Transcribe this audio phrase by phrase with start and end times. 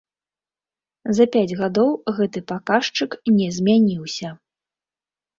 [1.17, 4.33] За пяць гадоў гэты паказчык не змяніўся.